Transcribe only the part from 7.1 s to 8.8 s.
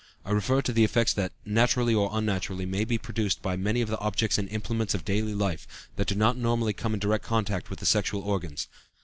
contact with the sexual organs.